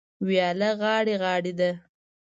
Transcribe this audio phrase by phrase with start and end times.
[0.25, 1.71] وياله غاړې غاړې ده.